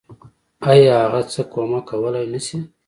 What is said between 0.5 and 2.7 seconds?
آيا هغه څه کمک کولی نشي.